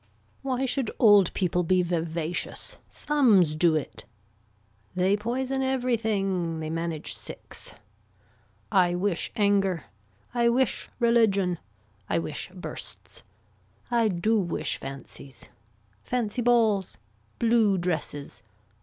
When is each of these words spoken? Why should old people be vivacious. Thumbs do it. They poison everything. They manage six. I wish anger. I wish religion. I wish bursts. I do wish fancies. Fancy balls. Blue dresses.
Why 0.41 0.65
should 0.65 0.89
old 0.97 1.31
people 1.35 1.61
be 1.61 1.83
vivacious. 1.83 2.77
Thumbs 2.89 3.55
do 3.55 3.75
it. 3.75 4.05
They 4.95 5.15
poison 5.15 5.61
everything. 5.61 6.59
They 6.59 6.71
manage 6.71 7.13
six. 7.13 7.75
I 8.71 8.95
wish 8.95 9.31
anger. 9.35 9.83
I 10.33 10.49
wish 10.49 10.89
religion. 10.97 11.59
I 12.09 12.17
wish 12.17 12.49
bursts. 12.51 13.21
I 13.91 14.07
do 14.07 14.39
wish 14.39 14.75
fancies. 14.77 15.49
Fancy 16.03 16.41
balls. 16.41 16.97
Blue 17.37 17.77
dresses. 17.77 18.41